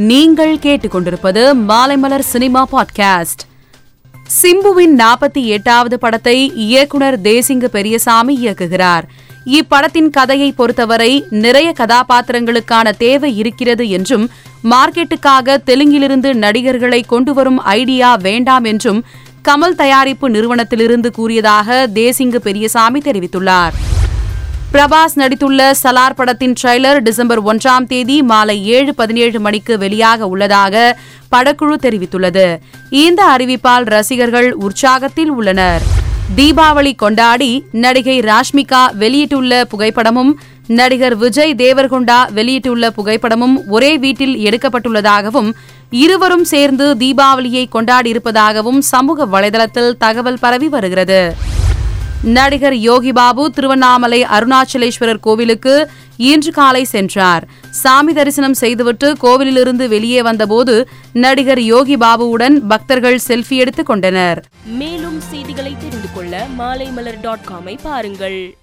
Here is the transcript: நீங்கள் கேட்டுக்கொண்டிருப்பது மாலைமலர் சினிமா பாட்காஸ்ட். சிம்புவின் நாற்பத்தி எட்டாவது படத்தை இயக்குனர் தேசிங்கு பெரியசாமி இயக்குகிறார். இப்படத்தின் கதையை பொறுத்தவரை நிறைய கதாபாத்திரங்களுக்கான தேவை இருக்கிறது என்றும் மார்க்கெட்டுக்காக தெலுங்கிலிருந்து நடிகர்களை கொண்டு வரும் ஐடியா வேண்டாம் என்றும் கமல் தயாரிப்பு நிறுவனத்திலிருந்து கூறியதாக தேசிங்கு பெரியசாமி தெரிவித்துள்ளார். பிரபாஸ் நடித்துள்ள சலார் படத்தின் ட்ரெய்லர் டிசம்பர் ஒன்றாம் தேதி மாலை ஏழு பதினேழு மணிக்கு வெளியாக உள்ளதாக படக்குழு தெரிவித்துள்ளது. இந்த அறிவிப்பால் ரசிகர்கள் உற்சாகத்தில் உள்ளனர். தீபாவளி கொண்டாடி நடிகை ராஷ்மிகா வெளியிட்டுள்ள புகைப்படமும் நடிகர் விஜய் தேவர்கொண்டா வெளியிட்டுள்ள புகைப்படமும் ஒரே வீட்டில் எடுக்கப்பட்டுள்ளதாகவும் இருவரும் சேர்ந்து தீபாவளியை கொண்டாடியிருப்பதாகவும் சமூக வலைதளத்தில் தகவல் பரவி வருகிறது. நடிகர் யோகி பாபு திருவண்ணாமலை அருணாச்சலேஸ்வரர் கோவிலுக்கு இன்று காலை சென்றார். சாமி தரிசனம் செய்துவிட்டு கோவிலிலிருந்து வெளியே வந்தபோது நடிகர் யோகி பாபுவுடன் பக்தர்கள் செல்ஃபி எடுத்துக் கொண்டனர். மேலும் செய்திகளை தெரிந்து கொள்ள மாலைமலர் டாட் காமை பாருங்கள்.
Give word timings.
நீங்கள் 0.00 0.56
கேட்டுக்கொண்டிருப்பது 0.56 1.54
மாலைமலர் 1.68 2.18
சினிமா 2.18 2.66
பாட்காஸ்ட். 2.72 3.42
சிம்புவின் 4.42 4.96
நாற்பத்தி 4.96 5.44
எட்டாவது 5.44 5.98
படத்தை 5.98 6.52
இயக்குனர் 6.54 7.20
தேசிங்கு 7.20 7.64
பெரியசாமி 7.64 8.46
இயக்குகிறார். 8.46 9.02
இப்படத்தின் 9.44 10.10
கதையை 10.10 10.52
பொறுத்தவரை 10.52 11.24
நிறைய 11.30 11.72
கதாபாத்திரங்களுக்கான 11.78 12.90
தேவை 12.96 13.36
இருக்கிறது 13.36 13.88
என்றும் 13.88 14.30
மார்க்கெட்டுக்காக 14.64 15.56
தெலுங்கிலிருந்து 15.66 16.34
நடிகர்களை 16.34 17.06
கொண்டு 17.06 17.34
வரும் 17.34 17.60
ஐடியா 17.62 18.14
வேண்டாம் 18.14 18.64
என்றும் 18.64 19.04
கமல் 19.48 19.74
தயாரிப்பு 19.74 20.30
நிறுவனத்திலிருந்து 20.30 21.12
கூறியதாக 21.12 21.88
தேசிங்கு 21.94 22.36
பெரியசாமி 22.36 23.00
தெரிவித்துள்ளார். 23.00 23.72
பிரபாஸ் 24.74 25.16
நடித்துள்ள 25.20 25.60
சலார் 25.82 26.14
படத்தின் 26.18 26.52
ட்ரெய்லர் 26.60 26.98
டிசம்பர் 27.06 27.40
ஒன்றாம் 27.50 27.86
தேதி 27.86 28.22
மாலை 28.22 28.54
ஏழு 28.66 28.94
பதினேழு 28.94 29.40
மணிக்கு 29.40 29.76
வெளியாக 29.76 30.28
உள்ளதாக 30.32 30.74
படக்குழு 31.32 31.76
தெரிவித்துள்ளது. 31.86 32.44
இந்த 32.90 33.20
அறிவிப்பால் 33.34 33.86
ரசிகர்கள் 33.94 34.48
உற்சாகத்தில் 34.66 35.32
உள்ளனர். 35.38 35.82
தீபாவளி 36.36 36.94
கொண்டாடி 36.94 37.64
நடிகை 37.72 38.16
ராஷ்மிகா 38.20 38.82
வெளியிட்டுள்ள 39.02 39.64
புகைப்படமும் 39.72 40.32
நடிகர் 40.66 41.16
விஜய் 41.16 41.54
தேவர்கொண்டா 41.54 42.20
வெளியிட்டுள்ள 42.30 42.90
புகைப்படமும் 42.90 43.56
ஒரே 43.68 43.92
வீட்டில் 43.96 44.36
எடுக்கப்பட்டுள்ளதாகவும் 44.46 45.52
இருவரும் 45.90 46.44
சேர்ந்து 46.44 46.96
தீபாவளியை 46.96 47.66
கொண்டாடியிருப்பதாகவும் 47.76 48.82
சமூக 48.92 49.26
வலைதளத்தில் 49.26 49.96
தகவல் 49.98 50.38
பரவி 50.38 50.68
வருகிறது. 50.68 51.22
நடிகர் 52.24 52.76
யோகி 52.76 53.12
பாபு 53.12 53.50
திருவண்ணாமலை 53.50 54.24
அருணாச்சலேஸ்வரர் 54.24 55.20
கோவிலுக்கு 55.20 55.90
இன்று 56.16 56.52
காலை 56.52 56.84
சென்றார். 56.84 57.48
சாமி 57.70 58.12
தரிசனம் 58.12 58.54
செய்துவிட்டு 58.54 59.16
கோவிலிலிருந்து 59.22 59.88
வெளியே 59.88 60.22
வந்தபோது 60.22 60.88
நடிகர் 61.12 61.60
யோகி 61.60 61.96
பாபுவுடன் 61.96 62.66
பக்தர்கள் 62.68 63.20
செல்ஃபி 63.28 63.48
எடுத்துக் 63.48 63.86
கொண்டனர். 63.86 64.44
மேலும் 64.64 65.20
செய்திகளை 65.20 65.76
தெரிந்து 65.78 66.08
கொள்ள 66.14 66.46
மாலைமலர் 66.58 67.20
டாட் 67.20 67.46
காமை 67.48 67.78
பாருங்கள். 67.82 68.56